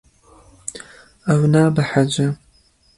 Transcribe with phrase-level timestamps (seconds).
[1.33, 2.25] Ew nabehece.